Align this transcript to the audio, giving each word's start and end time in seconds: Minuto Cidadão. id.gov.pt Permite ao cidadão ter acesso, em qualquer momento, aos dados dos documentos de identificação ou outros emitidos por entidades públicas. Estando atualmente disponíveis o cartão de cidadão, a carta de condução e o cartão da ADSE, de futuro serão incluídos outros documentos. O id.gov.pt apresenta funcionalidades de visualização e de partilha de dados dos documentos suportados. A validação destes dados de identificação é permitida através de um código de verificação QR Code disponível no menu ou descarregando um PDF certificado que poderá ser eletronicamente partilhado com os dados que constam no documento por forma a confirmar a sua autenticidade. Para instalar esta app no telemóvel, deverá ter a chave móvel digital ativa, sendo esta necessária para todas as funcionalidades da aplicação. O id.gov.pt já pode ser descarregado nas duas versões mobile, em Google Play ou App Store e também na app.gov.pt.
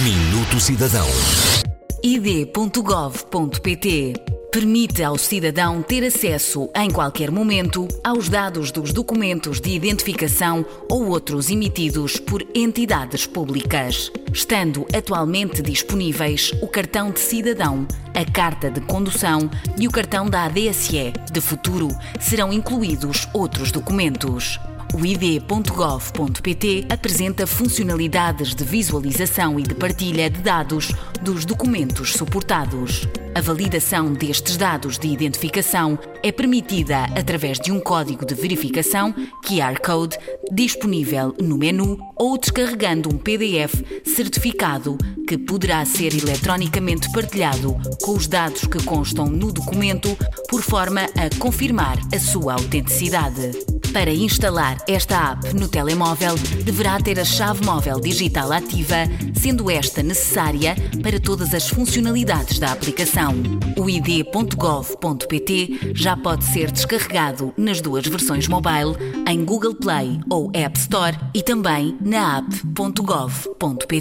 Minuto 0.00 0.58
Cidadão. 0.58 1.06
id.gov.pt 2.02 2.54
Permite 4.50 5.02
ao 5.02 5.18
cidadão 5.18 5.82
ter 5.82 6.02
acesso, 6.02 6.70
em 6.74 6.90
qualquer 6.90 7.30
momento, 7.30 7.86
aos 8.02 8.28
dados 8.28 8.70
dos 8.70 8.90
documentos 8.90 9.60
de 9.60 9.70
identificação 9.70 10.64
ou 10.90 11.08
outros 11.08 11.50
emitidos 11.50 12.18
por 12.18 12.42
entidades 12.54 13.26
públicas. 13.26 14.10
Estando 14.32 14.86
atualmente 14.96 15.60
disponíveis 15.60 16.52
o 16.62 16.68
cartão 16.68 17.10
de 17.10 17.20
cidadão, 17.20 17.86
a 18.14 18.24
carta 18.30 18.70
de 18.70 18.80
condução 18.80 19.50
e 19.78 19.86
o 19.86 19.90
cartão 19.90 20.28
da 20.28 20.44
ADSE, 20.44 21.12
de 21.30 21.40
futuro 21.40 21.88
serão 22.18 22.50
incluídos 22.50 23.28
outros 23.34 23.70
documentos. 23.70 24.58
O 24.94 25.06
id.gov.pt 25.06 26.86
apresenta 26.90 27.46
funcionalidades 27.46 28.54
de 28.54 28.62
visualização 28.62 29.58
e 29.58 29.62
de 29.62 29.74
partilha 29.74 30.28
de 30.28 30.40
dados 30.40 30.92
dos 31.22 31.46
documentos 31.46 32.12
suportados. 32.12 33.08
A 33.34 33.40
validação 33.40 34.12
destes 34.12 34.58
dados 34.58 34.98
de 34.98 35.08
identificação 35.08 35.98
é 36.22 36.30
permitida 36.30 37.04
através 37.16 37.58
de 37.58 37.72
um 37.72 37.80
código 37.80 38.26
de 38.26 38.34
verificação 38.34 39.14
QR 39.42 39.80
Code 39.82 40.18
disponível 40.52 41.34
no 41.40 41.56
menu 41.56 41.96
ou 42.14 42.36
descarregando 42.36 43.08
um 43.08 43.16
PDF 43.16 43.82
certificado 44.04 44.98
que 45.26 45.38
poderá 45.38 45.82
ser 45.86 46.14
eletronicamente 46.14 47.10
partilhado 47.12 47.74
com 48.02 48.12
os 48.12 48.26
dados 48.26 48.66
que 48.66 48.84
constam 48.84 49.26
no 49.26 49.50
documento 49.50 50.14
por 50.50 50.60
forma 50.60 51.08
a 51.16 51.34
confirmar 51.38 51.96
a 52.14 52.18
sua 52.18 52.52
autenticidade. 52.52 53.71
Para 53.92 54.10
instalar 54.10 54.78
esta 54.88 55.32
app 55.32 55.54
no 55.54 55.68
telemóvel, 55.68 56.34
deverá 56.64 56.98
ter 56.98 57.20
a 57.20 57.24
chave 57.24 57.64
móvel 57.64 58.00
digital 58.00 58.50
ativa, 58.50 59.06
sendo 59.34 59.70
esta 59.70 60.02
necessária 60.02 60.74
para 61.02 61.20
todas 61.20 61.52
as 61.52 61.68
funcionalidades 61.68 62.58
da 62.58 62.72
aplicação. 62.72 63.34
O 63.76 63.90
id.gov.pt 63.90 64.32
já 65.94 66.16
pode 66.16 66.44
ser 66.44 66.70
descarregado 66.70 67.52
nas 67.56 67.82
duas 67.82 68.06
versões 68.06 68.48
mobile, 68.48 68.96
em 69.28 69.44
Google 69.44 69.74
Play 69.74 70.20
ou 70.30 70.50
App 70.54 70.78
Store 70.78 71.18
e 71.34 71.42
também 71.42 71.94
na 72.00 72.38
app.gov.pt. 72.38 73.92